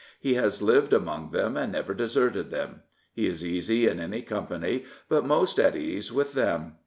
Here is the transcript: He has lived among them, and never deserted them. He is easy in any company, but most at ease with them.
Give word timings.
He 0.19 0.33
has 0.33 0.63
lived 0.63 0.93
among 0.93 1.29
them, 1.29 1.55
and 1.55 1.73
never 1.73 1.93
deserted 1.93 2.49
them. 2.49 2.81
He 3.13 3.27
is 3.27 3.45
easy 3.45 3.87
in 3.87 3.99
any 3.99 4.23
company, 4.23 4.83
but 5.07 5.27
most 5.27 5.59
at 5.59 5.75
ease 5.75 6.11
with 6.11 6.33
them. 6.33 6.77